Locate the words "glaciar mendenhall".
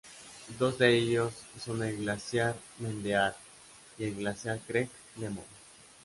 1.97-3.35